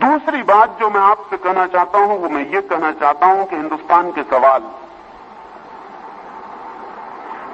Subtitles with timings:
[0.00, 3.56] दूसरी बात जो मैं आपसे कहना चाहता हूँ, वो मैं ये कहना चाहता हूँ कि
[3.56, 4.62] हिंदुस्तान के सवाल।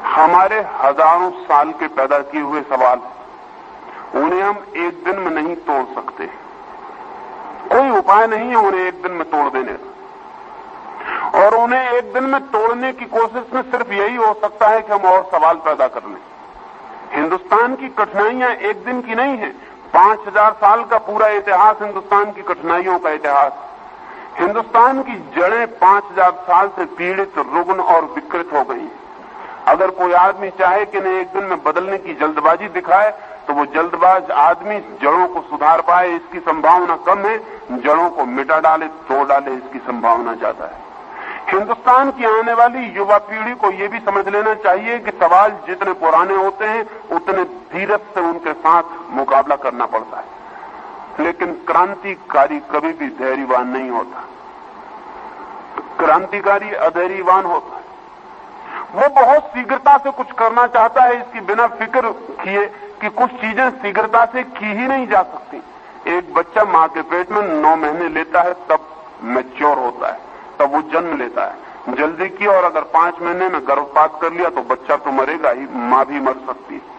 [0.06, 3.00] हमारे हज़ारों साल के पैदा किए हुए सवाल,
[4.14, 6.26] उन्हें हम एक दिन में नहीं तोड़ सकते।
[7.68, 12.24] कोई उपाय नहीं है उन्हें एक दिन में तोड़ देने का। और उन्हें एक दिन
[12.24, 15.88] में तोड़ने की कोशिश में सिर्फ़ यही हो सकता है कि हम और सवाल पैदा
[15.88, 16.20] कर लें।
[17.12, 19.54] हिंदुस्तान की कठिनाइयाँ एक दिन की नहीं है
[19.94, 23.52] पाँच हज़ार साल का पूरा इतिहास हिंदुस्तान की कठिनाइयों का इतिहास।
[24.38, 28.88] हिंदुस्तान की जड़ें पाँच हज़ार साल से पीड़ित, रुग्ण और विकृत हो गई।
[29.68, 33.10] अगर कोई आदमी चाहे कि इन्हें एक दिन में बदलने की जल्दबाजी दिखाए
[33.46, 37.38] तो वो जल्दबाज आदमी जड़ों को सुधार पाए, इसकी संभावना कम है।
[37.78, 40.85] जड़ों को मिटा डाले, तोड़ डाले, इसकी संभावना ज़्यादा है।
[41.52, 45.92] हिंदुस्तान की आने वाली युवा पीढ़ी को यह भी समझ लेना चाहिए कि सवाल जितने
[45.92, 50.36] पुराने होते हैं, उतने धीरज से उनके साथ मुकाबला करना पड़ता है।
[51.20, 54.28] लेकिन क्रांतिकारी कभी भी धैर्यवान नहीं होता।
[55.98, 57.84] क्रांतिकारी अधैर्यवान होता है।
[58.94, 62.66] वो बहुत शीघ्रता से कुछ करना चाहता है, इसकी बिना फ़िक्र किए
[63.00, 65.62] कि कुछ चीज़ें शीघ्रता से की ही नहीं जा सकती।
[66.16, 68.88] एक बच्चा माँ के पेट में नौ महीने लेता है, तब
[69.22, 70.25] मैच्योर होता है।
[70.58, 74.48] तब वो जन्म लेता है। जल्दी की और अगर पाँच महीने में गर्भपात कर लिया
[74.50, 76.94] तो बच्चा तो मरेगा ही, माँ भी मर सकती है।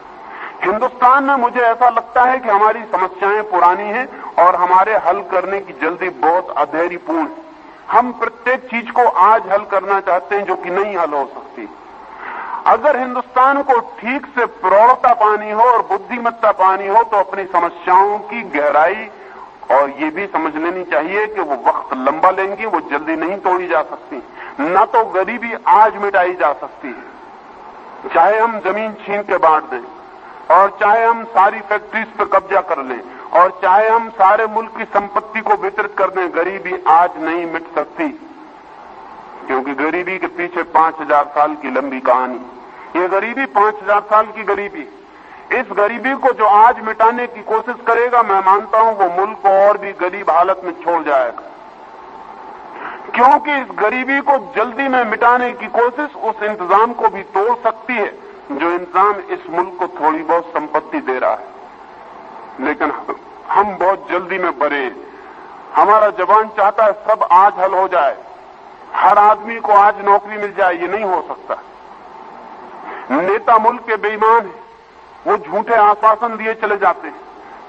[0.64, 5.60] हिंदुस्तान में मुझे ऐसा लगता है कि हमारी समस्याएँ पुरानी हैं और हमारे हल करने
[5.60, 7.46] की जल्दी बहुत अधैर्यपूर्ण है
[7.90, 11.68] हम प्रत्येक चीज़ को आज हल करना चाहते हैं जो कि नहीं हल हो सकती।
[12.68, 18.18] अगर हिंदुस्तान को ठीक से प्रौढ़ता पानी हो और बुद्धिमत्ता पानी हो तो अपनी समस्याओं
[18.32, 19.08] की गहराई
[19.70, 23.68] और ये भी समझ लेनी चाहिए कि वो वक्त लंबा लेंगी, वो जल्दी नहीं तोड़ी
[23.68, 24.22] जा सकती।
[24.62, 29.82] न तो गरीबी आज मिटाई जा सकती है। चाहे हम ज़मीन छीन के बांट दें,
[30.52, 33.00] और चाहे हम सारी फैक्ट्रीज पर कब्जा कर लें,
[33.32, 37.74] और चाहे हम सारे मुल्क की संपत्ति को वितरित कर दें, गरीबी आज नहीं मिट
[37.76, 38.08] सकती।
[39.48, 44.26] क्योंकि गरीबी के पीछे पाँच हज़ार साल की लंबी कहानी। ये गरीबी पाँच हज़ार साल
[44.28, 44.88] की गरीबी।
[45.52, 49.50] इस गरीबी को जो आज मिटाने की कोशिश करेगा, मैं मानता हूँ वो मुल्क को
[49.68, 51.44] और भी गरीब हालत में छोड़ जाएगा।
[53.16, 57.94] क्योंकि इस गरीबी को जल्दी में मिटाने की कोशिश उस इंतज़ाम को भी तोड़ सकती
[57.94, 58.12] है,
[58.52, 61.56] जो इंतज़ाम इस मुल्क को थोड़ी बहुत संपत्ति दे रहा है।
[62.60, 62.92] लेकिन
[63.50, 64.86] हम बहुत जल्दी में बड़े
[65.74, 68.18] हमारा जवान चाहता है सब आज हल हो जाए।
[68.94, 71.62] हर आदमी को आज नौकरी मिल जाए, ये नहीं हो सकता।
[73.12, 74.67] नेता मुल्क के बेईमान है।
[75.28, 77.20] वो झूठे आश्वासन दिए चले जाते हैं।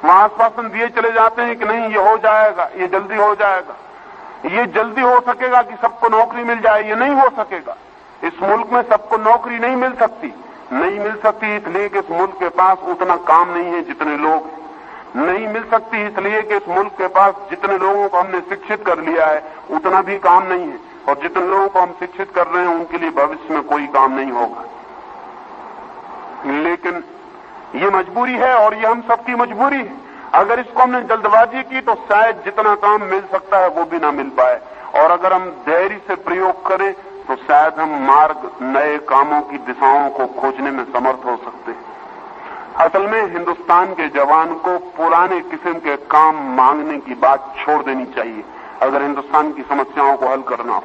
[0.05, 3.77] वो आश्वासन दिए चले जाते हैं कि नहीं, ये हो जाएगा, ये जल्दी हो जाएगा।
[4.49, 7.77] ये जल्दी हो सकेगा कि सबको नौकरी मिल जाए, ये नहीं हो सकेगा।
[8.25, 10.35] इस मुल्क में सबको नौकरी नहीं मिल सकती।
[10.73, 14.51] नहीं मिल सकती इसलिए कि इस मुल्क के पास उतना काम नहीं है जितने लोग
[15.17, 18.99] नहीं मिल सकती इसलिए कि इस मुल्क के पास जितने लोगों को हमने शिक्षित कर
[18.99, 22.67] लिया है, उतना भी काम नहीं है। और जितने लोगों को हम शिक्षित कर रहे
[22.67, 24.65] हैं, उनके लिए भविष्य में कोई काम नहीं होगा।
[26.47, 27.05] लेकिन
[27.75, 29.97] ये मजबूरी है और ये हम सबकी मजबूरी है।
[30.35, 34.11] अगर इसको हमने जल्दबाजी की तो शायद जितना काम मिल सकता है वो भी ना
[34.13, 34.61] मिल पाए।
[34.95, 36.93] और अगर हम धैर्य से प्रयोग करें
[37.29, 41.87] तो शायद हम मार्ग नए कामों की दिशाओं को खोजने में समर्थ हो सकते हैं।
[42.79, 48.05] असल में हिंदुस्तान के जवान को पुराने किस्म के काम मांगने की बात छोड़ देनी
[48.07, 48.45] चाहिए,
[48.83, 50.83] अगर हिंदुस्तान की समस्याओं को हल करना हो।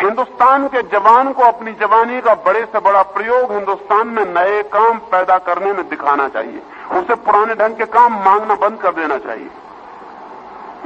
[0.00, 4.98] हिंदुस्तान के जवान को अपनी जवानी का बड़े से बड़ा प्रयोग हिंदुस्तान में नए काम
[4.98, 6.62] पैदा करने में दिखाना चाहिए।
[6.92, 9.50] उसे पुराने ढंग के काम मांगना बंद कर देना चाहिए।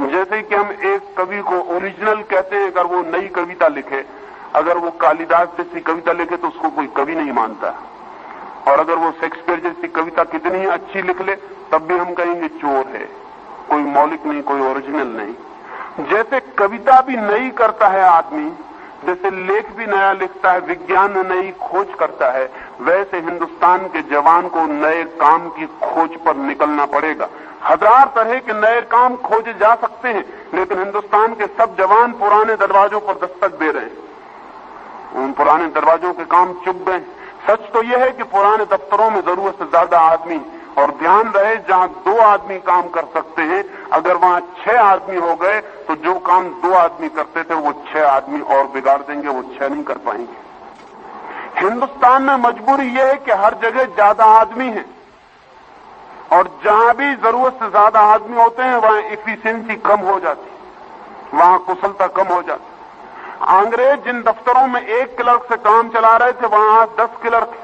[0.00, 4.04] जैसे कि हम एक कवि को ओरिजिनल कहते हैं, अगर वो नई कविता लिखे,
[4.54, 7.74] अगर वो कालिदास जैसी कविता लिखे तो उसको कोई कवि नहीं मानता।
[8.68, 11.34] और अगर वो शेक्सपियर जैसी कविता कितनी अच्छी लिख ले,
[11.72, 13.04] तब भी हम कहेंगे, चोर है।
[13.70, 15.34] कोई मौलिक नहीं, कोई ओरिजिनल नहीं।
[16.04, 18.52] जैसे कविता भी नई करता है आदमी
[19.06, 22.44] जैसे लेख भी नया लिखता है, विज्ञान नई खोज करता है,
[22.80, 27.28] वैसे हिंदुस्तान के जवान को नए काम की खोज पर निकलना पड़ेगा।
[27.64, 30.24] हज़ार तरह के नए काम खोजे जा सकते हैं,
[30.54, 34.06] लेकिन हिंदुस्तान के सब जवान पुराने दरवाजों पर दस्तक दे रहे हैं।
[35.16, 37.00] उन पुराने दरवाजों के काम चुप गए।
[37.48, 40.40] सच तो यह है कि पुराने दफ्तरों में ज़रूरत से ज़्यादा आदमी
[40.78, 45.34] और ध्यान रहे जहाँ दो आदमी काम कर सकते हैं, अगर वहाँ छह आदमी हो
[45.36, 49.42] गए तो जो काम दो आदमी करते थे, वो छह आदमी और बिगाड़ देंगे, वो
[49.54, 50.46] छह नहीं कर पाएँगे।
[51.58, 54.84] हिंदुस्तान में मजबूरी यह है कि हर जगह ज़्यादा आदमी है,
[56.32, 60.56] और जहाँ भी ज़रूरत से ज़्यादा आदमी होते हैं, वहाँ इफिशियंसी कम हो जाती
[61.32, 62.76] वहाँ कुशलता कम हो जाती
[63.52, 67.56] अंग्रेज़ जिन दफ्तरों में एक क्लर्क से काम चला रहे थे, वहाँ दस क्लर्क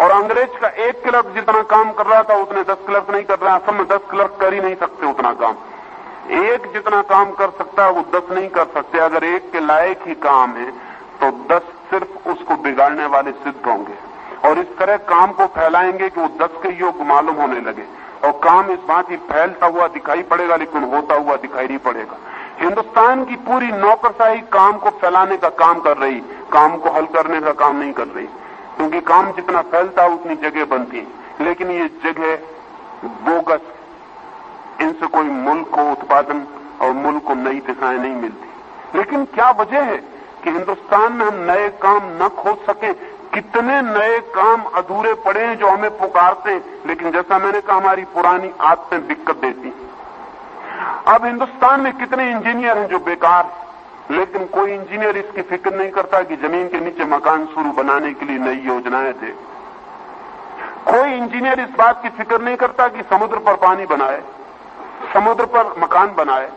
[0.00, 3.38] और अंग्रेज़ का एक क्लर्क जितना काम कर रहा था, उतने दस क्लर्क नहीं कर
[3.38, 5.54] रहा असल में दस क्लर्क कर ही नहीं सकते उतना काम।
[6.40, 10.00] एक जितना काम कर सकता है, वो दस नहीं कर सकते। अगर एक के लायक
[10.06, 10.70] ही काम है
[11.20, 13.94] तो दस सिर्फ़ उसको बिगाड़ने वाले सिद्ध होंगे।
[14.48, 17.84] और इस तरह काम को फैलाएँगे कि वो दस के योग मालूम होने लगे।
[18.24, 22.16] और काम इस बात ही फैलता हुआ दिखाई पड़ेगा, लेकिन होता हुआ दिखाई नहीं पड़ेगा।
[22.60, 26.20] हिंदुस्तान की पूरी नौकरशाही काम को फैलाने का काम कर रही,
[26.52, 28.28] काम को हल करने का काम नहीं कर रही।
[28.76, 31.06] क्योंकि काम जितना फैलता उतनी जगह बनती
[31.40, 32.36] लेकिन ये जगह
[33.04, 33.60] बोगस,
[34.80, 36.46] इनसे कोई मुल्क को उत्पादन
[36.82, 39.96] और मुल्क को नई दिशाएँ नहीं मिलती। लेकिन क्या वजह है
[40.44, 42.92] कि हिंदुस्तान में हम नए काम न खोज सके?
[43.34, 46.64] कितने नए काम अधूरे पड़े हैं जो हमें पुकारते हैं?
[46.86, 49.72] लेकिन जैसा मैंने कहा, हमारी पुरानी आदतें दिक्कत देती
[51.08, 53.65] अब हिंदुस्तान में कितने इंजीनियर हैं जो बेकार हैं?
[54.10, 58.26] लेकिन कोई इंजीनियर इसकी फ़िक्र नहीं करता कि ज़मीन के नीचे मकान शुरू बनाने के
[58.26, 59.34] लिए नई योजनाएँ दे
[60.86, 64.20] कोई इंजीनियर इस बात की फ़िक्र नहीं करता कि समुद्र पर पानी बनाए,
[65.14, 66.50] समुद्र पर मकान बनाए।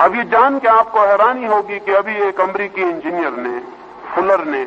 [0.00, 3.58] अब ये जान के आपको हैरानी होगी कि अभी एक अमरीकी इंजीनियर ने,
[4.14, 4.64] फुलर ने,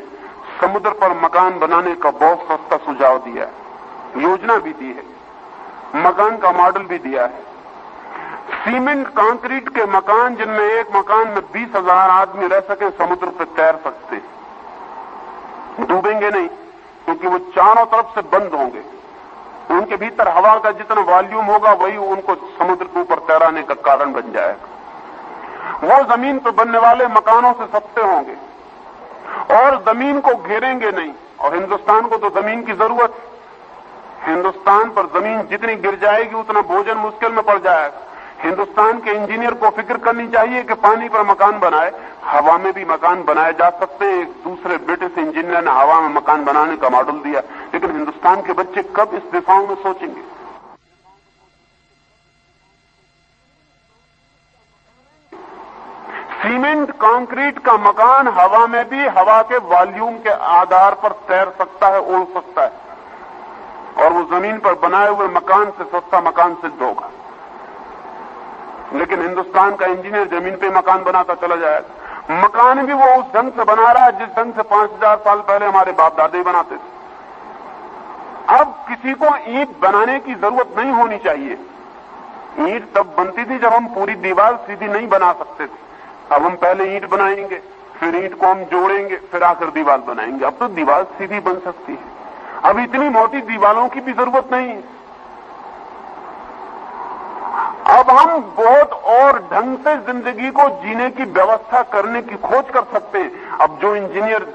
[0.62, 5.04] समुद्र पर मकान बनाने का बहुत सस्ता सुझाव दिया है। योजना भी दी है,
[6.04, 7.53] मकान का मॉडल भी दिया है।
[8.44, 13.46] सीमेंट कंक्रीट के मकान जिनमें एक मकान में बीस हज़ार आदमी रह सके, समुद्र पर
[13.56, 14.22] तैर सकते
[15.84, 16.48] डूबेंगे नहीं,
[17.06, 18.84] क्योंकि वो चारों तरफ़ से बंद होंगे।
[19.72, 24.14] उनके भीतर हवा का जितना वॉल्यूम होगा, वही उनको समुद्र के ऊपर तैराने का कारण
[24.14, 24.68] बन जाएगा।
[25.84, 28.36] वो ज़मीन पर बनने वाले मकानों से सस्ते होंगे।
[29.56, 33.14] और ज़मीन को घेरेंगे नहीं। और हिंदुस्तान को तो ज़मीन की ज़रूरत
[34.28, 38.02] हिंदुस्तान पर ज़मीन जितनी गिर जाएगी, उतना भोजन मुश्किल में पड़ जाएगा।
[38.44, 41.92] हिंदुस्तान के इंजीनियर को फ़िक्र करनी चाहिए कि पानी पर मकान बनाए,
[42.24, 46.10] हवा में भी मकान बनाए जा सकते हैं। एक दूसरे ब्रिटिश इंजीनियर ने हवा में
[46.10, 47.40] मकान बनाने का मॉडल दिया।
[47.74, 50.22] लेकिन हिंदुस्तान के बच्चे कब इस दिशाओं में सोचेंगे?
[56.44, 61.88] सीमेंट, कंक्रीट का मकान हवा में भी हवा के वॉल्यूम के आधार पर तैर सकता
[61.88, 62.72] है, उड़ सकता है।
[64.06, 67.10] और वो ज़मीन पर बनाए हुए मकान से सस्ता मकान सिद्ध होगा।
[68.94, 73.52] लेकिन हिंदुस्तान का इंजीनियर ज़मीन पे मकान बनाता चला जाएगा मकान भी वो उस ढंग
[73.52, 76.76] से बना रहा है जिस ढंग से पाँच हज़ार साल पहले हमारे बाप दादे बनाते
[76.76, 76.92] थे।
[78.56, 81.58] अब किसी को ईट बनाने की ज़रूरत नहीं होनी चाहिए।
[82.68, 86.56] ईट तब बनती थी जब हम पूरी दीवार सीधी नहीं बना सकते थे। अब हम
[86.56, 87.62] पहले ईट बनाएँगे,
[87.96, 91.92] फिर ईंट को हम जोड़ेंगे, फिर आकर दीवार बनाएँगे। अब तो दीवार सीधी बन सकती
[91.92, 92.12] है।
[92.64, 94.82] अब इतनी मोटी दीवारों की भी ज़रूरत नहीं है।
[97.90, 102.84] अब हम बहुत और ढंग से ज़िंदगी को जीने की व्यवस्था करने की खोज कर
[102.94, 104.46] सकते हैं। अब जो इंजीनियर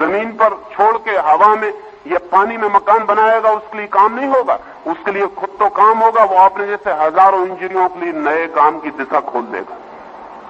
[0.00, 1.72] ज़मीन पर छोड़ के हवा में
[2.06, 5.98] या पानी में मकान बनाएगा, उसके लिए काम नहीं होगा। उसके लिए खुद तो काम
[5.98, 9.82] होगा, वो अपने जैसे हज़ारों इंजीनियरों के लिए नए काम की दिशा खोल देगा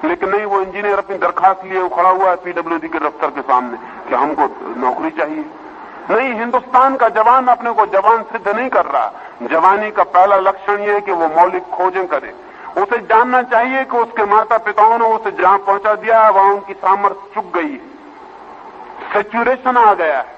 [0.04, 3.76] लेकिन नहीं, वो इंजीनियर अपनी दरखास्त लिए खड़ा हुआ है पीडब्ल्यूडी के दफ्तर के सामने
[4.08, 4.48] कि हमको
[4.80, 5.44] नौकरी चाहिए।
[6.10, 9.12] नहीं, हिंदुस्तान का जवान अपने को जवान सिद्ध नहीं कर रहा।
[9.42, 12.34] जवानी का पहला लक्षण यह है कि वो मौलिक खोजें करे।
[12.82, 16.74] उसे जानना चाहिए कि उसके माता पिताओं ने उसे जहाँ पहुँचा दिया है वहाँ उनकी
[16.74, 17.92] सामर्थ्य चुक गई है।
[19.12, 20.32] सेचुरेशन आ गया है।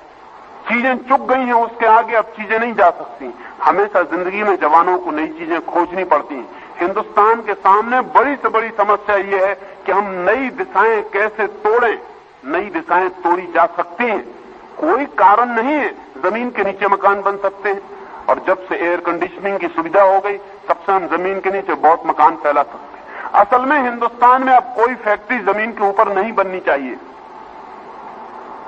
[0.69, 4.99] चीज़ें चुक गई हैं, उसके आगे अब चीज़ें नहीं जा सकती। हमेशा ज़िंदगी में जवानों
[4.99, 6.49] को नई चीज़ें खोजनी पड़ती हैं।
[6.81, 9.55] हिंदुस्तान के सामने बड़ी से बड़ी समस्या ये है
[9.87, 11.99] कि हम नई दिशाएँ कैसे तोड़ें,
[12.45, 14.36] नई दिशाएँ तोड़ी जा सकती हैं।
[14.79, 17.81] कोई कारण नहीं है ज़मीन के नीचे मकान बन सकते हैं।
[18.29, 20.37] और जब से एयर कंडीशनिंग की सुविधा हो गई,
[20.69, 24.53] तब से हम ज़मीन के नीचे बहुत मकान फैला सकते हैं। असल में हिंदुस्तान में
[24.53, 26.97] अब कोई फैक्ट्री ज़मीन के ऊपर नहीं बननी चाहिए।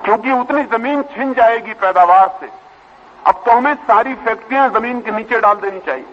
[0.05, 2.49] क्योंकि उतनी ज़मीन छिन जाएगी पैदावार से।
[3.27, 6.05] अब तो हमें सारी फैक्ट्रियाँ ज़मीन के नीचे डाल देनी चाहिए।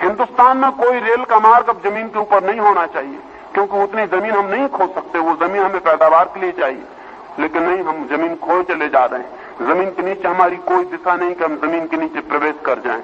[0.00, 3.18] हिंदुस्तान में कोई रेल का मार्ग अब ज़मीन के ऊपर नहीं होना चाहिए,
[3.54, 6.84] क्योंकि उतनी ज़मीन हम नहीं खो सकते, वो ज़मीन हमें पैदावार के लिए चाहिए।
[7.38, 11.14] लेकिन नहीं, हम ज़मीन खो चले जा रहे हैं। ज़मीन के नीचे हमारी कोई दिशा
[11.16, 13.02] नहीं कि हम ज़मीन के नीचे प्रवेश कर जाएँ,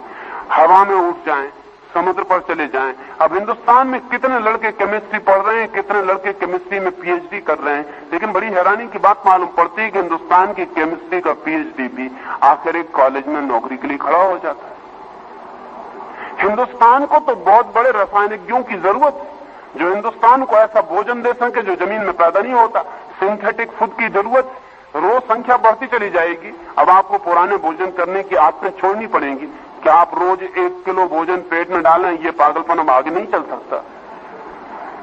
[0.52, 1.48] हवा में उठ जाएँ,
[1.94, 6.32] समुद्र पर चले जाएँ। अब हिंदुस्तान में कितने लड़के केमिस्ट्री पढ़ रहे हैं, कितने लड़के
[6.34, 9.98] केमिस्ट्री में पीएचडी कर रहे हैं। लेकिन बड़ी हैरानी की बात मालूम पड़ती है कि
[9.98, 12.10] हिंदुस्तान की केमिस्ट्री का पीएचडी भी
[12.42, 14.74] आखिर एक कॉलेज में नौकरी के लिए खड़ा हो जाता है।
[16.40, 19.34] हिंदुस्तान को तो बहुत बड़े रासायनिकों की ज़रूरत है।
[19.78, 22.80] जो हिंदुस्तान को ऐसा भोजन दे सके जो ज़मीन में पैदा नहीं होता
[23.20, 24.52] सिंथेटिक फ़ूड की ज़रूरत
[24.96, 29.46] रोज संख्या बढ़ती चली जाएगी। अब आपको पुराने भोजन करने की आदतें छोड़नी पड़ेंगी।
[29.82, 32.10] कि आप रोज एक किलो भोजन पेट में डालें?
[32.18, 33.84] ये पागलपन अब आगे नहीं चल सकता।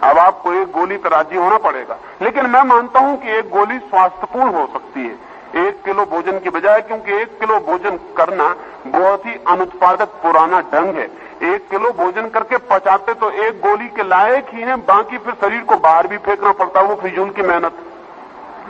[0.10, 3.78] अब आपको एक गोली पर राज़ी होना पड़ेगा। लेकिन मैं मानता हूँ कि एक गोली
[3.80, 8.56] स्वास्थ्यपूर्ण हो सकती है। एक किलो भोजन की बजाय, क्योंकि एक किलो भोजन करना
[8.88, 11.10] बहुत ही अनुत्पादक पुराना ढंग है।
[11.54, 15.62] एक किलो भोजन करके पचाते तो एक गोली के लायक ही है, बाकी फिर शरीर
[15.62, 17.74] को बाहर भी फेंकना पड़ता है। वो फिजूल की मेहनत।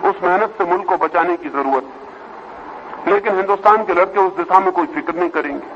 [0.03, 2.03] उस मेहनत से मुल्क को बचाने की ज़रूरत है।
[3.13, 5.67] लेकिन हिंदुस्तान के लड़के उस दिशा में कोई फ़िक्र नहीं करेंगे।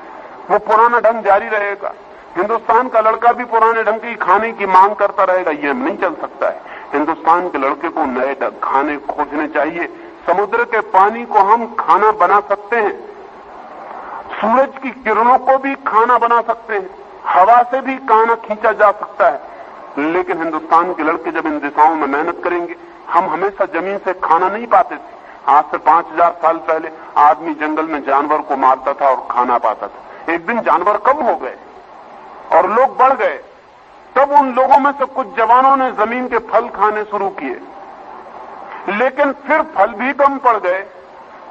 [0.54, 1.94] वो पुराना ढंग जारी रहेगा।
[2.38, 6.14] हिंदुस्तान का लड़का भी पुराने ढंग की खाने की मांग करता रहेगा यह नहीं चल
[6.14, 6.62] सकता है।
[6.94, 9.88] हिंदुस्तान के लड़के को नए खाने खोजने चाहिए।
[10.28, 13.08] समुद्र के पानी को हम खाना बना सकते हैं।
[14.42, 16.90] सूरज की किरणों को भी खाना बना सकते हैं।
[17.28, 19.42] हवा से भी खाना खींचा जा सकता है।
[19.98, 22.76] लेकिन हिंदुस्तान के लड़के जब इन दिशाओं में मेहनत करेंगे
[23.10, 25.16] हम हमेशा ज़मीन से खाना नहीं पाते थे।
[25.48, 29.58] आज से पाँच हज़ार साल पहले आदमी जंगल में जानवर को मारता था और खाना
[29.58, 31.56] पाता था। एक दिन जानवर कम हो गए
[32.52, 33.38] और लोग बढ़ गए।
[34.16, 37.60] तब उन लोगों में से कुछ जवानों ने ज़मीन के फल खाने शुरू किए।
[38.90, 40.80] लेकिन फिर फल भी कम पड़ गए।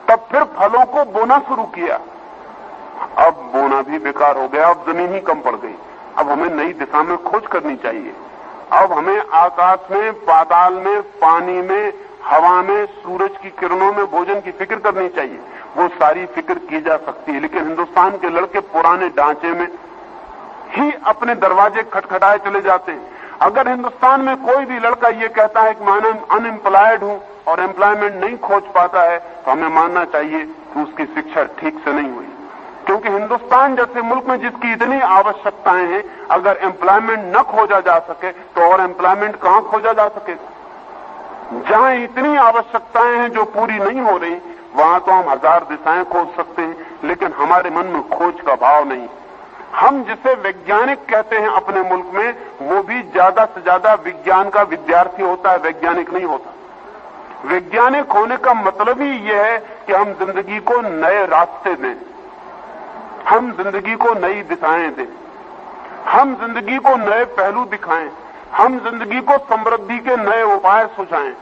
[0.09, 1.99] तब फिर फलों को बोना शुरू किया।
[3.19, 5.75] अब बोना भी बेकार हो गया। अब ज़मीन ही कम पड़ गई।
[6.19, 8.15] अब हमें नई दिशा में खोज करनी चाहिए।
[8.73, 11.93] अब हमें आकाश में, पाताल में, पानी में,
[12.25, 15.39] हवा में, सूरज की किरणों में भोजन की फ़िक्र करनी चाहिए।
[15.77, 19.67] वो सारी फ़िक्र की जा सकती है। लेकिन हिंदुस्तान के लड़के पुराने ढांचे में
[20.71, 25.63] ही अपने दरवाजे खटखटाए चले जाते हैं। अगर हिंदुस्तान में कोई भी लड़का ये कहता
[25.63, 30.45] है कि मैं अनएम्प्लॉयड हूँ और एम्प्लॉयमेंट नहीं खोज पाता है तो हमें मानना चाहिए
[30.45, 32.29] कि उसकी शिक्षा ठीक से नहीं हुई।
[32.87, 38.31] क्योंकि हिंदुस्तान जैसे मुल्क में जिसकी इतनी आवश्यकताएँ हैं, अगर एम्प्लॉयमेंट न खोजा जा सके
[38.33, 44.17] तो और एम्प्लॉयमेंट कहाँ खोजा जा सकेगा जहाँ इतनी आवश्यकताएँ हैं जो पूरी नहीं हो
[44.19, 44.37] रही,
[44.75, 48.89] वहाँ तो हम हज़ार दिशाएँ खोज सकते हैं, लेकिन हमारे मन में खोज का भाव
[48.89, 49.07] नहीं।
[49.75, 54.63] हम जिसे वैज्ञानिक कहते हैं अपने मुल्क में, वो भी ज़्यादा से ज़्यादा विज्ञान का
[54.65, 60.13] विद्यार्थी होता है, वैज्ञानिक नहीं होता। वैज्ञानिक होने का मतलब ही यह है कि हम
[60.15, 61.95] ज़िंदगी को नए रास्ते दें।
[63.29, 65.07] हम ज़िंदगी को नई दिशाएँ दें।
[66.09, 68.11] हम ज़िंदगी को नए पहलू दिखाएँ।
[68.53, 71.35] हम ज़िंदगी को समृद्धि के नए उपाय सुझाएँ।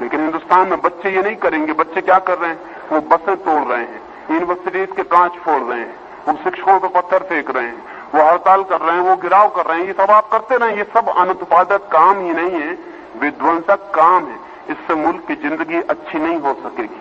[0.00, 2.58] लेकिन हिंदुस्तान में बच्चे ये नहीं करेंगे। बच्चे क्या कर रहे हैं?
[2.92, 4.00] वो बसें तोड़ रहे हैं।
[4.30, 5.94] यूनिवर्सिटीज के कांच फोड़ रहे हैं।
[6.28, 9.66] वो शिक्षकों पर पत्थर फेंक रहे हैं। वो हड़ताल कर रहे हैं। वो गिराव कर
[9.66, 12.78] रहे हैं। ये सब आप करते रहें। ये सब अनुत्पादक काम ही नहीं है।
[13.20, 14.36] विध्वंसक काम है।
[14.70, 17.00] इससे मुल्क की ज़िंदगी अच्छी नहीं हो सकेगी।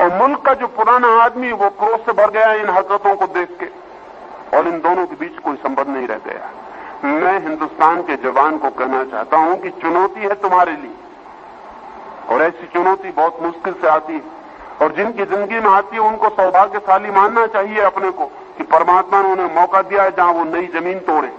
[0.00, 3.56] और मुल्क का जो पुराना आदमी वो क्रोध से भर गया इन हरकतों को देख
[3.60, 3.66] के।
[4.56, 6.50] और इन दोनों के बीच कोई संबंध नहीं रह गया।
[7.04, 10.94] मैं हिंदुस्तान के जवान को कहना चाहता हूँ कि चुनौती है तुम्हारे लिए।
[12.30, 14.22] और ऐसी चुनौती बहुत मुश्किल से आती है।
[14.82, 18.24] और जिनकी ज़िंदगी में आती है, उनको सौभाग्यशाली मानना चाहिए अपने को
[18.58, 21.32] कि परमात्मा ने उन्हें मौका दिया है जहाँ वो नई ज़मीन तोड़े।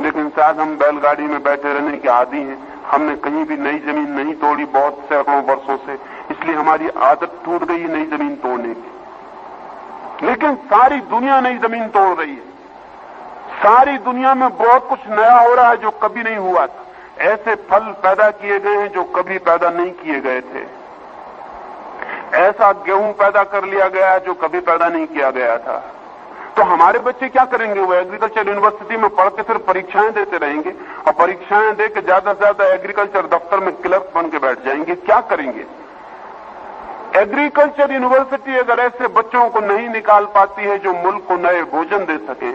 [0.00, 4.10] लेकिन शायद हम बैलगाड़ी में बैठे रहने के आदि हैं। हमने कहीं भी नई ज़मीन
[4.10, 5.98] नहीं तोड़ी बहुत सैकड़ों वर्षों से।
[6.38, 12.16] इसलिए हमारी आदत टूट गई नई ज़मीन तोड़ने की। लेकिन सारी दुनिया नई ज़मीन तोड़
[12.18, 12.46] रही है।
[13.58, 16.84] सारी दुनिया में बहुत कुछ नया हो रहा है जो कभी नहीं हुआ था।
[17.24, 20.66] ऐसे फल पैदा किए गए हैं जो कभी पैदा नहीं किए गए थे।
[22.38, 25.78] ऐसा गेहूँ पैदा कर लिया गया है जो कभी पैदा नहीं किया गया था।
[26.56, 27.80] तो हमारे बच्चे क्या करेंगे?
[27.80, 30.70] वो एग्रीकल्चर यूनिवर्सिटी में पढ़ के सिर्फ़ परीक्षाएँ देते रहेंगे
[31.06, 34.94] और परीक्षाएँ दे के ज़्यादा से ज़्यादा एग्रीकल्चर दफ्तर में क्लर्क बन के बैठ जाएँगे।
[35.02, 35.64] क्या करेंगे?
[37.18, 42.04] एग्रीकल्चर यूनिवर्सिटी अगर ऐसे बच्चों को नहीं निकाल पाती है जो मुल्क को नए भोजन
[42.06, 42.50] दे सके,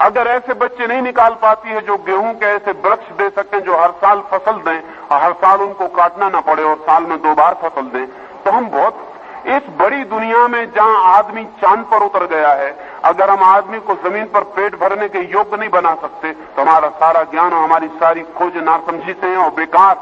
[0.00, 3.76] अगर ऐसे बच्चे नहीं निकाल पाती है जो गेहूँ के ऐसे वृक्ष दे सकें जो
[3.78, 7.34] हर साल फ़सल दें और हर साल उनको काटना ना पड़े और साल में दो
[7.34, 8.06] बार फ़सल दें
[8.44, 9.08] तो हम बहुत
[9.48, 12.70] इस बड़ी दुनिया में जहाँ आदमी चाँद पर उतर गया है,
[13.04, 16.88] अगर हम आदमी को ज़मीन पर पेट भरने के योग्य नहीं बना सकते तो हमारा
[16.98, 19.96] सारा ज्ञान और हमारी सारी खोज नासमझी से है और बेकार।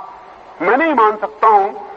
[0.63, 1.90] मैं नहीं मान सकता हूँ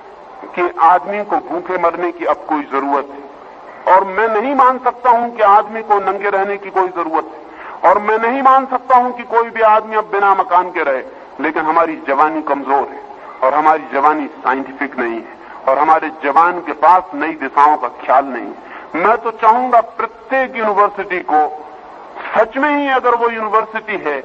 [0.56, 5.10] कि आदमी को भूखे मरने की अब कोई ज़रूरत है। और मैं नहीं मान सकता
[5.10, 8.98] हूँ कि आदमी को नंगे रहने की कोई ज़रूरत है। और मैं नहीं मान सकता
[8.98, 11.04] हूँ कि कोई भी आदमी अब बिना मकान के रहे।
[11.40, 13.02] लेकिन हमारी जवानी कमज़ोर है
[13.44, 18.26] और हमारी जवानी साइंटिफिक नहीं है और हमारे जवान के पास नई दिशाओं का ख्याल
[18.26, 21.42] नहीं है। मैं तो चाहूँगा प्रत्येक यूनिवर्सिटी को,
[22.36, 24.20] सच में ही अगर वो यूनिवर्सिटी है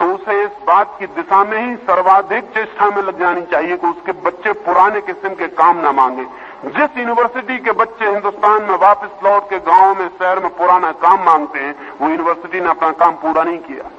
[0.00, 3.86] तो उसे इस बात की दिशा में ही सर्वाधिक चेष्टा में लग जानी चाहिए कि
[3.86, 6.24] उसके बच्चे पुराने किस्म के काम न मांगे।
[6.64, 11.24] जिस यूनिवर्सिटी के बच्चे हिंदुस्तान में वापस लौट के गाँव में, शहर में पुराना काम
[11.24, 13.90] मांगते हैं, वो यूनिवर्सिटी ने अपना काम पूरा नहीं किया।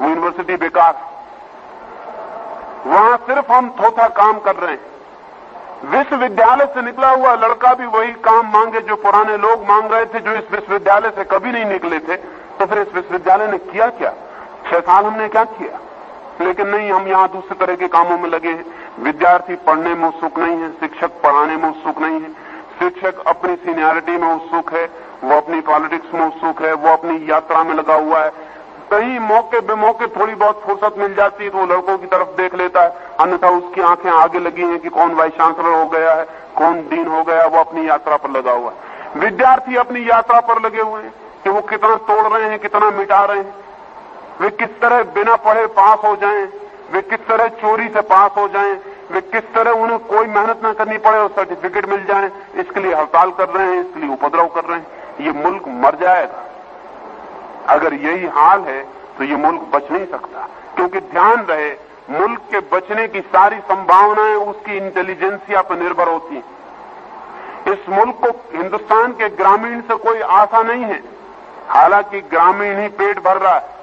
[0.00, 1.10] वो यूनिवर्सिटी बेकार
[2.86, 4.90] वहाँ सिर्फ़ हम थोथा काम कर रहे हैं।
[5.84, 10.20] विश्वविद्यालय से निकला हुआ लड़का भी वही काम मांगे जो पुराने लोग मांग रहे थे,
[10.20, 12.16] जो इस विश्वविद्यालय से कभी नहीं निकले थे।
[12.58, 14.14] तो फिर इस विश्वविद्यालय ने किया क्या?
[14.70, 15.78] छह साल हमने क्या किया?
[16.44, 18.64] लेकिन नहीं, हम यहाँ दूसरे तरह के कामों में लगे हैं।
[19.00, 22.28] विद्यार्थी पढ़ने में उत्सुक नहीं है, शिक्षक पढ़ाने में उत्सुक नहीं है।
[22.78, 24.90] शिक्षक अपनी सीनियरिटी में उत्सुक है,
[25.24, 28.32] वो अपनी पॉलिटिक्स में उत्सुक है, वो अपनी यात्रा में लगा हुआ है।
[28.90, 32.54] कहीं मौके बेमौके थोड़ी बहुत फुर्सत मिल जाती है तो वो लड़कों की तरफ़ देख
[32.54, 36.26] लेता है। अन्यथा उसकी आँखें आगे लगी हैं कि कौन वाइस चांसलर हो गया है,
[36.56, 40.62] कौन डीन हो गया वो अपनी यात्रा पर लगा हुआ है। विद्यार्थी अपनी यात्रा पर
[40.62, 43.54] लगे हुए हैं कि वो कितना तोड़ रहे हैं, कितना मिटा रहे हैं।
[44.40, 46.44] वे किस तरह बिना पढ़े पास हो जाएँ?
[46.92, 48.72] वे किस तरह चोरी से पास हो जाएँ?
[49.12, 52.30] वे किस तरह उन्हें कोई मेहनत न करनी पड़े और सर्टिफिकेट मिल जाए?
[52.54, 54.86] इसके लिए हड़ताल कर रहे हैं, इसके लिए उपद्रव कर रहे हैं।
[55.20, 56.44] ये मुल्क मर जाएगा।
[57.68, 58.82] अगर यही हाल है
[59.18, 61.70] तो ये मुल्क बच नहीं सकता। क्योंकि ध्यान रहे,
[62.10, 68.58] मुल्क के बचने की सारी संभावनाएँ उसकी इंटेलिजेंसिया पर निर्भर होती हैं। इस मुल्क को
[68.58, 71.02] हिंदुस्तान के ग्रामीण से कोई आशा नहीं है।
[71.68, 73.79] हालाँकि ग्रामीण ही पेट भर रहा है।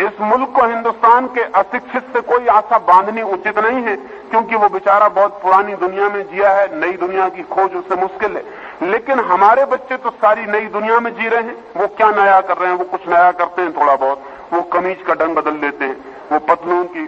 [0.00, 3.96] इस मुल्क को हिंदुस्तान के अशिक्षित से कोई आशा बांधनी उचित नहीं है,
[4.30, 8.36] क्योंकि वो बेचारा बहुत पुरानी दुनिया में जिया है, नई दुनिया की खोज उससे मुश्किल
[8.36, 12.40] है। लेकिन हमारे बच्चे तो सारी नई दुनिया में जी रहे हैं। वो क्या नया
[12.40, 12.78] कर रहे हैं?
[12.78, 15.96] वो कुछ नया करते हैं थोड़ा बहुत। वो कमीज का ढंग बदल लेते हैं।
[16.32, 17.06] वो पतलून की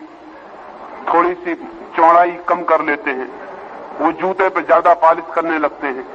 [1.14, 1.54] थोड़ी सी
[1.96, 3.30] चौड़ाई कम कर लेते हैं।
[4.00, 6.06] वो जूते पे ज़्यादा पालिश करने लगते हैं।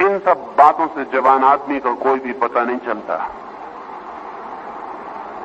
[0.00, 3.16] इन सब बातों से जवान आदमी का कोई भी पता नहीं चलता।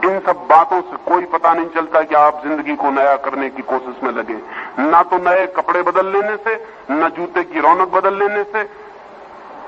[0.06, 3.62] इन सब बातों से कोई पता नहीं चलता कि आप ज़िंदगी को नया करने की
[3.62, 4.38] कोशिश में लगे।
[4.80, 6.56] ना तो नए कपड़े बदल लेने से,
[6.92, 8.70] न जूते की रौनक बदल लेने से,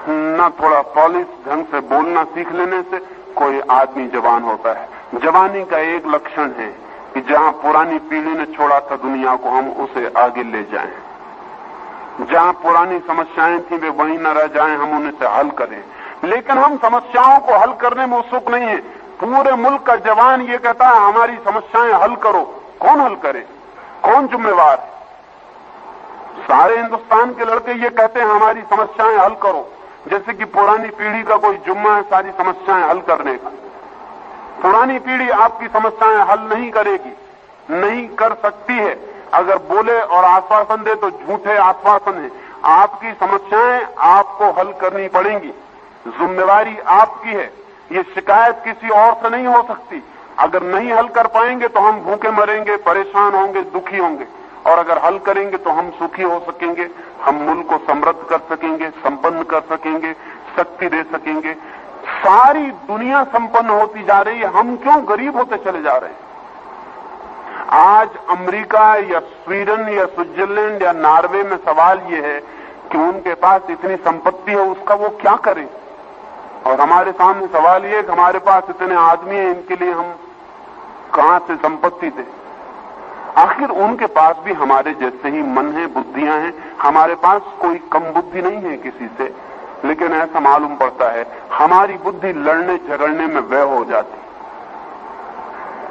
[0.10, 2.98] न थोड़ा पॉलिश ढंग से बोलना सीख लेने से
[3.36, 4.88] कोई आदमी जवान होता है।
[5.20, 6.68] जवानी का एक लक्षण है
[7.14, 10.94] कि जहाँ पुरानी पीढ़ी ने छोड़ा था दुनिया को, हम उसे आगे ले जाएँ।
[12.32, 15.84] जहाँ पुरानी समस्याएँ थी, वे वहीं न रह जाएँ, हम उन्हें से हल करें।
[16.24, 20.58] लेकिन हम समस्याओं को हल करने में उत्सुक नहीं है। पूरे मुल्क का जवान ये
[20.58, 23.40] कहता है, हमारी समस्याएँ हल करो। कौन हल करे?
[24.04, 24.76] कौन जिम्मेवार?
[26.42, 29.72] सारे हिंदुस्तान के लड़के ये कहते हैं, हमारी समस्याएँ हल करो।
[30.08, 33.50] जैसे कि पुरानी पीढ़ी का कोई जुम्मा है सारी समस्याएँ हल करने का।
[34.62, 37.18] पुरानी पीढ़ी आपकी समस्याएँ हल नहीं करेगी।
[37.70, 42.32] नहीं कर सकती है। अगर बोले और आश्वासन दे तो झूठे आश्वासन है।
[42.66, 45.54] आपकी समस्याएँ आपको हल करनी पड़ेंगी।
[46.08, 50.04] जिम्मेवारी आपकी है। ये शिकायत किसी और से नहीं हो सकती।
[50.40, 54.28] अगर नहीं हल कर पाएँगे तो हम भूखे मरेंगे, परेशान होंगे, दुखी होंगे।
[54.68, 56.90] और अगर हल करेंगे तो हम सुखी हो सकेंगे,
[57.22, 60.14] हम मुल्क को समृद्ध कर सकेंगे, संपन्न कर सकेंगे,
[60.58, 61.54] शक्ति दे सकेंगे।
[62.08, 66.26] सारी दुनिया संपन्न होती जा रही है, हम क्यों गरीब होते चले जा रहे हैं?
[67.70, 72.40] आज अमेरिका या स्वीडन या स्विट्जरलैंड या नॉर्वे में सवाल यह है
[72.92, 75.68] कि उनके पास इतनी संपत्ति है, उसका वो क्या करें?
[76.68, 80.14] और हमारे सामने सवाल ये कि हमारे पास इतने आदमी हैं, इनके लिए हम
[81.16, 82.26] कहाँ से संपत्ति दें?
[83.38, 88.12] आखिर उनके पास भी हमारे जैसे ही मन है, बुद्धियाँ हैं, हमारे पास कोई कम
[88.14, 89.34] बुद्धि नहीं है किसी से।
[89.86, 94.26] लेकिन ऐसा मालूम पड़ता है, हमारी बुद्धि लड़ने झगड़ने में व्यय हो जाती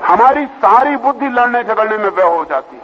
[0.05, 2.81] हमारी सारी बुद्धि लड़ने झगड़ने में व्यय हो जाती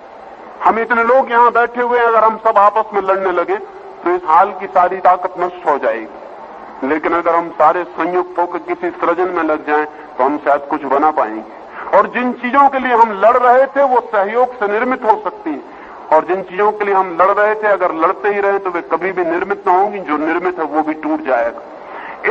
[0.64, 3.56] हम इतने लोग यहाँ बैठे हुए हैं, अगर हम सब आपस में लड़ने लगे
[4.04, 6.21] तो इस हाल की सारी ताकत नष्ट हो जाएगी।
[6.84, 9.84] लेकिन अगर हम सारे संयुक्त होकर किसी सृजन में लग जाएँ
[10.18, 13.82] तो हम शायद कुछ बना पाएँगे। और जिन चीज़ों के लिए हम लड़ रहे थे,
[13.82, 15.60] वो सहयोग से निर्मित हो सकती है।
[16.12, 18.80] और जिन चीज़ों के लिए हम लड़ रहे थे, अगर लड़ते ही रहे तो वे
[18.80, 21.60] कभी भी निर्मित न होंगी, जो निर्मित है, वो भी टूट जाएगा।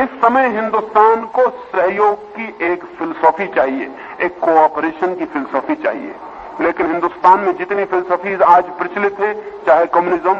[0.02, 6.14] इस समय हिंदुस्तान को सहयोग की एक फिलोसॉफी चाहिए, एक कोऑपरेशन की फिलोसॉफी चाहिए।
[6.60, 9.34] लेकिन हिंदुस्तान में जितनी फिलोसॉफीज आज प्रचलित है,
[9.66, 10.34] चाहे कम्युनिज्म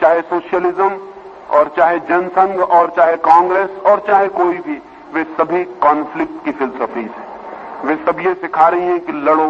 [0.00, 0.88] चाहे सोशलिज्म
[1.50, 4.80] और चाहे जनसंघ और चाहे कांग्रेस और चाहे कोई भी,
[5.14, 7.26] वे सभी कॉन्फ्लिक्ट की फिलोसफीज है
[7.84, 9.48] वे सब ये सिखा रही हैं कि लड़ो।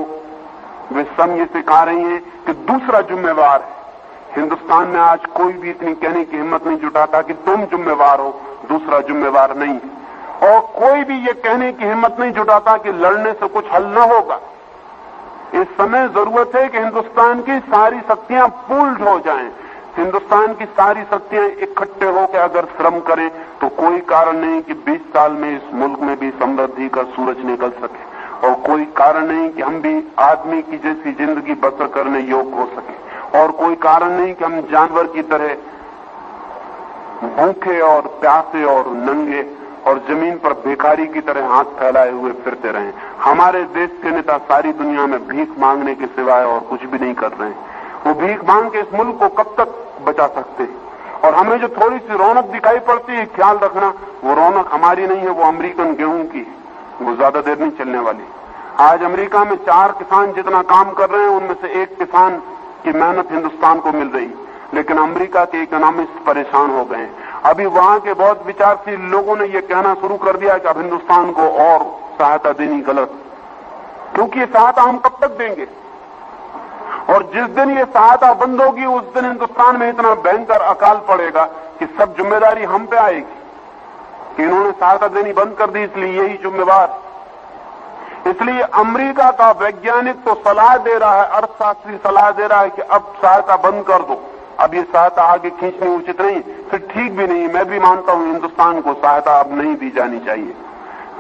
[0.92, 3.76] वे सब ये सिखा रही हैं कि दूसरा जिम्मेवार है।
[4.36, 8.28] हिंदुस्तान में आज कोई भी इतनी कहने की हिम्मत नहीं जुटाता कि तुम जिम्मेवार हो,
[8.68, 9.78] दूसरा जिम्मेवार नहीं
[10.42, 14.10] और कोई भी ये कहने की हिम्मत नहीं जुटाता कि लड़ने से कुछ हल न
[14.12, 14.40] होगा।
[15.54, 19.50] इस समय ज़रूरत है कि हिंदुस्तान की सारी शक्तियाँ पूल्ड हो जाएँ।
[19.98, 23.28] हिंदुस्तान की सारी शक्तियाँ इकट्ठे होकर अगर श्रम करें
[23.60, 27.44] तो कोई कारण नहीं कि 20 साल में इस मुल्क में भी समृद्धि का सूरज
[27.46, 28.06] निकल सके।
[28.46, 32.66] और कोई कारण नहीं कि हम भी आदमी की जैसी ज़िंदगी बसर करने योग्य हो
[32.74, 35.54] सके। और कोई कारण नहीं कि हम जानवर की तरह
[37.36, 39.42] भूखे और प्यासे और नंगे
[39.86, 44.38] और ज़मीन पर भिखारी की तरह हाथ फैलाए हुए फिरते रहे। हमारे देश के नेता
[44.46, 48.14] सारी दुनिया में भीख मांगने के सिवाय और कुछ भी नहीं कर रहे हैं। वो
[48.16, 49.74] भीख मांग के इस मुल्क को कब तक
[50.06, 50.76] बचा सकते हैं?
[51.24, 53.92] और हमें जो थोड़ी सी रौनक दिखाई पड़ती है, ख्याल रखना,
[54.24, 56.46] वो रौनक हमारी नहीं है, वो अमेरिकन गेहूँ की
[57.02, 58.24] वो ज़्यादा देर नहीं चलने वाली
[58.80, 62.36] आज अमेरिका में चार किसान जितना काम कर रहे हैं, उनमें से एक किसान
[62.84, 64.30] की मेहनत हिंदुस्तान को मिल रही
[64.74, 67.08] लेकिन अमेरिका के इकोनॉमिस्ट परेशान हो गए
[67.44, 71.30] अभी वहाँ के बहुत विचारशील लोगों ने यह कहना शुरू कर दिया कि अब हिंदुस्तान
[71.32, 71.84] को और
[72.18, 73.12] सहायता देनी गलत।
[74.14, 75.66] क्योंकि ये सहायता हम कब तक देंगे?
[77.08, 81.44] और जिस दिन ये सहायता बंद होगी, उस दिन हिंदुस्तान में इतना भयंकर अकाल पड़ेगा
[81.78, 83.36] कि सब ज़िम्मेदारी हम पे आएगी।
[84.36, 86.98] कि इन्होंने सहायता देनी बंद कर दी, इसलिए यही जिम्मेवार।
[88.26, 92.82] इसलिए अमेरिका का वैज्ञानिक तो सलाह दे रहा है, अर्थशास्त्री सलाह दे रहा है कि
[92.82, 94.20] अब सहायता बंद कर दो।
[94.60, 96.40] अब ये सहायता आगे खींचनी उचित नहीं,
[96.70, 100.18] फिर ठीक भी नहीं। मैं भी मानता हूँ हिंदुस्तान को सहायता अब नहीं दी जानी
[100.20, 100.54] चाहिए,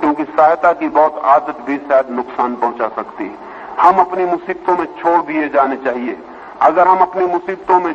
[0.00, 3.47] क्योंकि सहायता की बहुत आदत भी शायद नुकसान पहुँचा सकती है।
[3.80, 6.16] हम अपनी मुसीबतों में छोड़ दिए जाने चाहिए।
[6.62, 7.94] अगर हम अपनी मुसीबतों में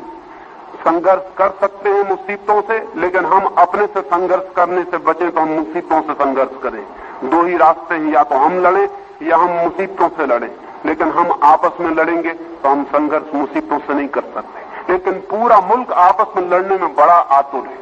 [0.80, 5.41] संघर्ष कर सकते हैं मुसीबतों से, लेकिन हम अपने से संघर्ष करने से बचें तो
[5.41, 6.84] हम मुसीबतों से संघर्ष करें।
[7.30, 8.88] दो ही रास्ते हैं, या तो हम लड़ें,
[9.24, 10.50] या हम मुसीबतों से लड़ें।
[10.86, 15.60] लेकिन हम आपस में लड़ेंगे तो हम संघर्ष मुसीबतों से नहीं कर सकते। लेकिन पूरा
[15.67, 17.78] मुल्क आपस में लड़ने में बड़ा आतुर है।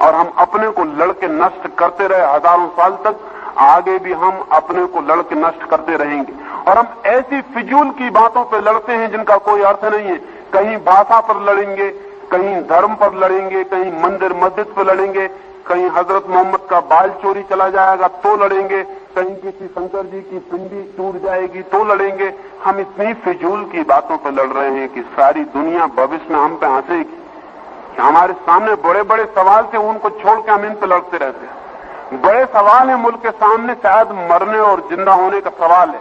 [0.00, 3.20] और हम अपने को लड़के नष्ट करते रहे हज़ारों साल तक,
[3.58, 8.44] आगे भी हम अपने को लड़के नष्ट करते रहेंगे। और हम ऐसी फिजूल की बातों
[8.44, 10.16] पर लड़ते हैं जिनका कोई अर्थ नहीं है।
[10.52, 11.88] कहीं भाषा पर लड़ेंगे,
[12.30, 15.26] कहीं धर्म पर लड़ेंगे, कहीं मंदिर मस्जिद पर लड़ेंगे,
[15.66, 18.82] कहीं हज़रत मोहम्मद का बाल चोरी चला जाएगा तो लड़ेंगे,
[19.16, 22.32] कहीं किसी शंकर जी की पिंडी टूट जाएगी तो लड़ेंगे।
[22.64, 26.56] हम इतनी फिजूल की बातों पर लड़ रहे हैं कि सारी दुनिया भविष्य में हम
[26.56, 27.16] पे हंसेगी।
[27.98, 32.20] हमारे सामने बड़े बड़े सवाल थे, उनको छोड़ के हम इन पर लड़ते रहते हैं।
[32.22, 36.00] बड़े सवाल है मुल्क के सामने, शायद मरने और ज़िंदा होने का सवाल है।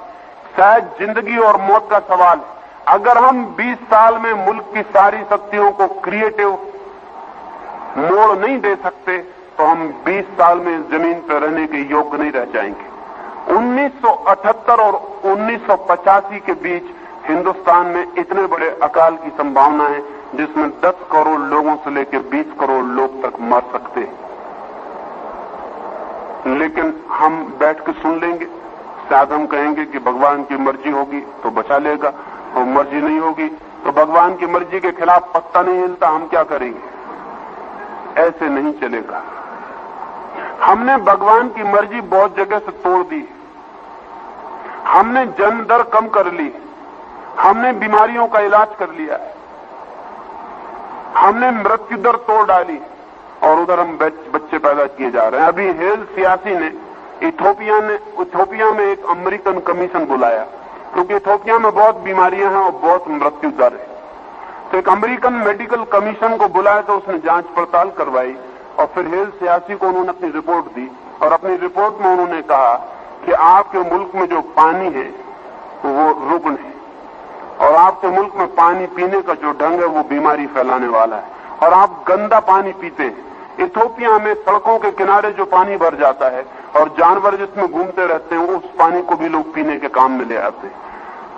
[0.60, 5.22] शायद ज़िंदगी और मौत का सवाल है। अगर हम 20 साल में मुल्क की सारी
[5.24, 6.50] शक्तियों को क्रिएटिव
[7.98, 9.18] मोड़ नहीं दे सकते
[9.58, 12.88] तो हम 20 साल में ज़मीन पर रहने के योग्य नहीं रह जाएँगे।
[13.54, 14.96] 1978 और
[15.26, 16.86] 1985 के बीच
[17.28, 20.00] हिंदुस्तान में इतने बड़े अकाल की संभावना है,
[20.36, 24.18] जिसमें 10 करोड़ लोगों से लेकर 20 करोड़ लोग तक मर सकते हैं।
[26.58, 28.48] लेकिन हम बैठ के सुन लेंगे।
[29.10, 32.10] शायद हम कहेंगे कि भगवान की मर्ज़ी होगी तो बचा लेगा
[32.56, 33.48] और मर्ज़ी नहीं होगी
[33.84, 36.80] तो भगवान की मर्ज़ी के खिलाफ पत्ता नहीं हिलता, हम क्या करेंगे?
[38.22, 39.22] ऐसे नहीं चलेगा।
[40.62, 43.24] हमने भगवान की मर्ज़ी बहुत जगह से तोड़ दी।
[44.88, 46.52] हमने जन्म दर कम कर ली।
[47.40, 49.20] हमने बीमारियों का इलाज कर लिया।
[51.18, 52.80] हमने मृत्यु दर तोड़ डाली
[53.44, 56.70] और उधर हम बच्चे पैदा किए जा रहे हैं। अभी हेल सियासी ने
[57.24, 60.44] इथोपिया ने इथोपिया में एक अमेरिकन कमीशन बुलाया,
[60.94, 63.88] क्योंकि इथोपिया में बहुत बीमारियाँ हैं और बहुत मृत्यु दर है।
[64.72, 68.36] तो एक अमेरिकन मेडिकल कमीशन को बुलाया तो उसने जाँच पड़ताल करवाई
[68.80, 70.90] और फिर हेल सियासी को उन्होंने अपनी रिपोर्ट दी।
[71.22, 72.74] और अपनी रिपोर्ट में उन्होंने कहा
[73.26, 75.08] कि आपके मुल्क में जो पानी है,
[75.86, 76.74] वो रुग्ण है।
[77.60, 81.58] और आपके मुल्क में पानी पीने का जो ढंग है, वो बीमारी फैलाने वाला है।
[81.64, 83.28] और आप गंदा पानी पीते हैं।
[83.60, 86.44] इथोपिया में सड़कों के किनारे जो पानी भर जाता है
[86.76, 90.26] और जानवर जिसमें घूमते रहते हैं उस पानी को भी लोग पीने के काम में
[90.26, 90.88] ले आते हैं।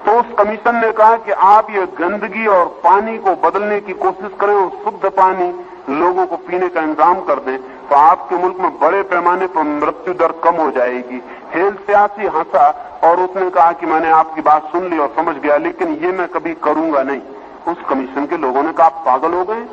[0.05, 4.31] तो उस कमीशन ने कहा कि आप ये गंदगी और पानी को बदलने की कोशिश
[4.39, 5.51] करें और शुद्ध पानी
[5.91, 7.57] लोगों को पीने का इंतज़ाम कर दें
[7.89, 11.21] तो आपके मुल्क में बड़े पैमाने पर मृत्यु दर कम हो जाएगी।
[11.53, 12.69] हेल सियासी हंसा
[13.03, 16.27] और उसने कहा कि मैंने आपकी बात सुन ली और समझ गया, लेकिन ये मैं
[16.29, 17.21] कभी करूँगा नहीं।
[17.67, 19.65] उस कमीशन के लोगों ने कहा पागल हो गए?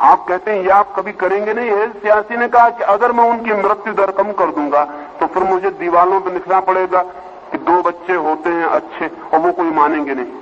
[0.00, 1.70] आप कहते हैं, ये आप कभी करेंगे नहीं?
[1.70, 4.84] हेल सियासी ने कहा कि अगर मैं उनकी मृत्यु दर कम कर दूँगा
[5.20, 7.02] तो फिर मुझे दीवालों पर लिखना पड़ेगा
[7.50, 10.38] कि दो बच्चे होते हैं अच्छे और वो कोई मानेंगे नहीं।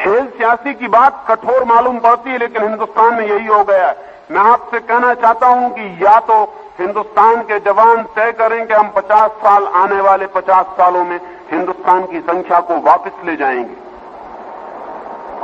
[0.00, 3.96] हेल सियासी की बात कठोर मालूम पड़ती है, लेकिन हिंदुस्तान में यही हो गया है।
[4.30, 6.42] मैं आपसे कहना चाहता हूँ कि या तो
[6.78, 11.18] हिंदुस्तान के जवान तय करें कि हम 50 साल आने वाले 50 सालों में
[11.50, 13.76] हिंदुस्तान की संख्या को वापस ले जाएँगे,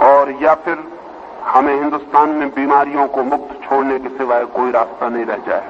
[0.07, 0.77] और या फिर
[1.47, 5.69] हमें हिंदुस्तान में बीमारियों को मुक्त छोड़ने के सिवाय कोई रास्ता नहीं रह जाए।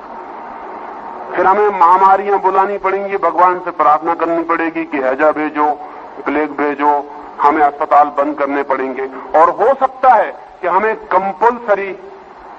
[1.37, 5.73] फिर हमें महामारियाँ बुलानी पड़ेंगी, भगवान से प्रार्थना करनी पड़ेगी कि हैजा भेजो,
[6.25, 7.07] प्लेग भेजो,
[7.43, 9.09] हमें अस्पताल बंद करने पड़ेंगे।
[9.39, 11.99] और हो सकता है कि हमें कंपलसरी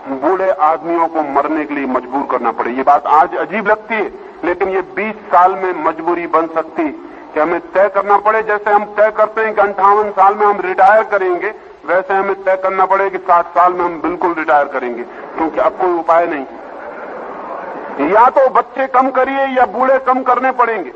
[0.10, 4.12] बूढ़े आदमियों को मरने के लिए मजबूर करना पड़े। ये बात आज अजीब लगती है,
[4.44, 6.90] लेकिन ये 20 साल में मजबूरी बन सकती
[7.34, 10.60] कि हमें तय करना पड़े। जैसे हम तय करते हैं कि अंठावन साल में हम
[10.62, 15.04] रिटायर करेंगे वैसे हमें तय करना पड़े कि साठ साल में हम बिल्कुल रिटायर करेंगे,
[15.04, 20.92] क्योंकि अब कोई उपाय नहीं। या तो बच्चे कम करिए या बूढ़े कम करने पड़ेंगे।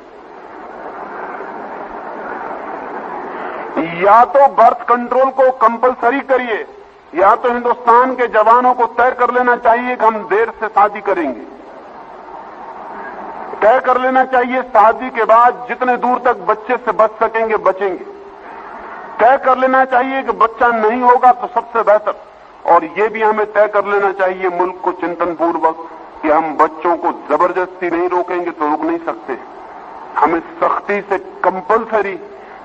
[4.04, 6.65] या तो बर्थ कंट्रोल को कंपलसरी करिए,
[7.13, 11.02] या तो हिंदुस्तान के जवानों को तय कर लेना चाहिए कि हम देर से शादी
[11.02, 11.41] करेंगे।
[13.62, 18.16] तय कर लेना चाहिए शादी के बाद जितने दूर तक बच्चे से बच सकेंगे, बचेंगे।
[19.19, 22.15] तय कर लेना चाहिए कि बच्चा नहीं होगा तो सबसे बेहतर।
[22.65, 25.88] और ये भी हमें तय कर लेना चाहिए मुल्क को चिंतन पूर्वक
[26.21, 29.38] कि हम बच्चों को ज़बरदस्ती नहीं रोकेंगे तो रोक नहीं सकते।
[30.17, 32.13] हमें सख्ती से कंपलसरी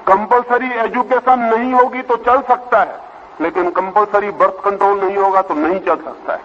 [0.07, 2.99] कंपलसरी एजुकेशन नहीं होगी तो चल सकता है,
[3.41, 6.41] लेकिन कंपलसरी बर्थ कंट्रोल नहीं होगा तो नहीं चल सकता है।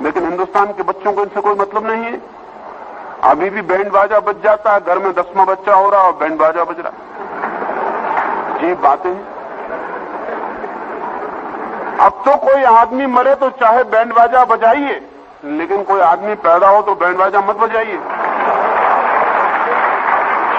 [0.00, 2.20] लेकिन हिंदुस्तान के बच्चों को इनसे कोई मतलब नहीं है।
[3.24, 6.38] अभी भी बैंड बाजा बज जाता है, घर में दसवां बच्चा हो रहा और बैंड
[6.38, 7.15] बाजा बज रहा
[8.56, 9.10] जी, बातें
[11.98, 15.00] अब तो कोई आदमी मरे तो चाहे बैंड बाजा बजाइए,
[15.46, 17.98] लेकिन कोई आदमी पैदा हो तो बैंड बाजा मत बजाइए।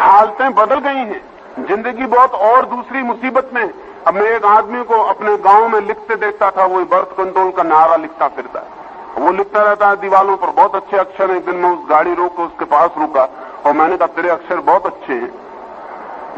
[0.01, 1.21] हालतें बदल गई हैं।
[1.67, 3.63] ज़िंदगी बहुत और दूसरी मुसीबत में।
[4.07, 7.63] अब मैं एक आदमी को अपने गाँव में लिखते देखता था, वो बर्थ कंट्रोल का
[7.63, 8.75] नारा लिखता फिरता। है
[9.17, 12.39] वो लिखता रहता है दीवालों पर बहुत अच्छे अक्षर हैं। दिन में उस गाड़ी रोक,
[12.39, 13.27] उसके पास रुका।
[13.65, 15.29] और मैंने कहा, तेरे अक्षर बहुत अच्छे हैं।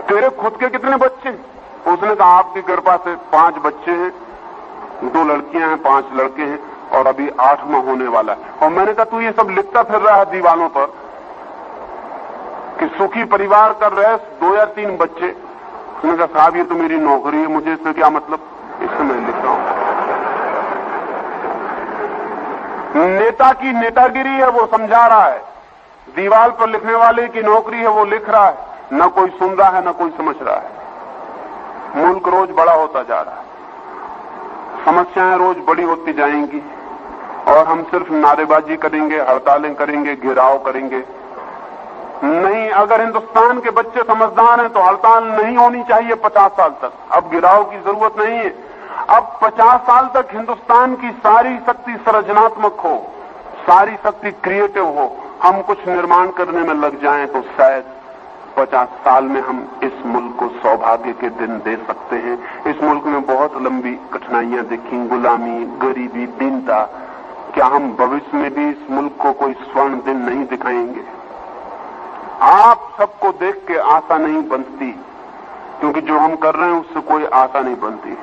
[0.07, 1.29] तेरे खुद के कितने बच्चे
[1.87, 4.11] उसने कहा आपकी कृपा से पाँच बच्चे हैं,
[5.03, 9.05] दो लड़कियाँ हैं, पाँच लड़के हैं, और अभी आठवां होने वाला है। और मैंने कहा,
[9.05, 10.85] तू ये सब लिखता फिर रहा है दीवालों पर
[12.79, 15.35] कि सुखी परिवार कर रहे दो या तीन बच्चे?
[15.97, 18.39] उसने कहा, साहब, ये तो मेरी नौकरी है, मुझे इसमें क्या मतलब?
[18.81, 19.79] इससे मैं लिख रहा हूँ।
[23.19, 25.41] नेता की नेतागिरी है, वो समझा रहा है।
[26.15, 28.57] दीवार पर लिखने वाले की नौकरी है, वो लिख रहा है।
[28.93, 30.78] न कोई सुन रहा है, न कोई समझ रहा है।
[31.95, 33.47] मुल्क रोज बड़ा होता जा रहा है।
[34.85, 36.61] समस्याएँ रोज बड़ी होती जाएँगी
[37.47, 41.03] और हम सिर्फ़ नारेबाजी करेंगे, हड़तालें करेंगे, घेराव करेंगे।
[42.23, 46.93] नहीं, अगर हिंदुस्तान के बच्चे समझदार हैं तो हड़ताल नहीं होनी चाहिए पचास साल तक।
[47.11, 48.49] अब गिराव की ज़रूरत नहीं है।
[49.09, 52.95] अब पचास साल तक हिंदुस्तान की सारी शक्ति संरचनात्मक हो,
[53.61, 57.83] सारी शक्ति क्रिएटिव हो। हम कुछ निर्माण करने में लग जाएँ तो शायद
[58.59, 63.03] पचास साल में हम इस मुल्क को सौभाग्य के दिन दे सकते हैं। इस मुल्क
[63.03, 66.81] में बहुत लंबी कठिनाइयाँ देखी, गुलामी, गरीबी, दीनता।
[67.53, 71.03] क्या हम भविष्य में भी इस मुल्क को कोई स्वर्ण दिन नहीं दिखाएँगे?
[72.41, 74.91] आप सबको देख के आशा नहीं बनती,
[75.79, 78.17] क्योंकि जो हम कर रहे हैं उससे कोई आशा नहीं बनती।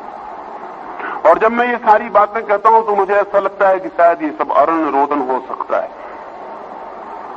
[1.28, 4.22] और जब मैं ये सारी बातें कहता हूँ तो मुझे ऐसा लगता है कि शायद
[4.22, 5.90] ये सब अरण रोदन हो सकता है।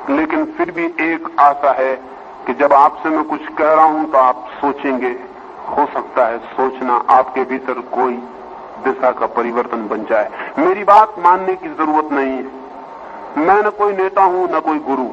[0.10, 1.94] लेकिन फिर भी एक आशा है
[2.48, 5.16] कि जब आपसे मैं कुछ कह रहा हूँ तो आप सोचेंगे,
[5.70, 8.14] हो सकता है सोचना आपके भीतर कोई
[8.84, 13.94] दिशा का परिवर्तन बन जाए। मेरी बात मानने की ज़रूरत नहीं है। मैं न कोई
[13.94, 15.08] नेता हूँ, न कोई गुरु।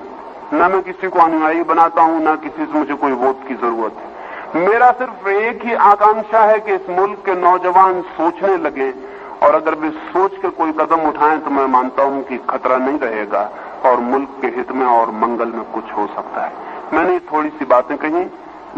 [0.52, 3.96] न मैं किसी को अनुयायी बनाता हूँ, न किसी से मुझे कोई वोट की ज़रूरत
[3.98, 8.92] है। मेरा सिर्फ़ एक ही आकांक्षा है कि इस मुल्क के नौजवान सोचने लगे।
[9.42, 12.98] और अगर वे सोच के कोई कदम उठाएँ तो मैं मानता हूँ कि खतरा नहीं
[12.98, 13.40] रहेगा
[13.84, 16.52] और मुल्क के हित में और मंगल में कुछ हो सकता है।
[16.92, 18.26] मैंने थोड़ी सी बातें कही।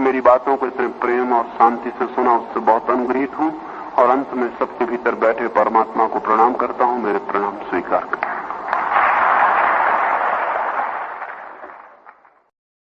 [0.03, 3.53] मेरी बातों को इतने प्रेम और शांति से सुना, उससे बहुत अनुग्रहित हूँ।
[3.99, 8.48] और अंत में सबके भीतर बैठे परमात्मा को प्रणाम करता हूँ, मेरे प्रणाम स्वीकार करें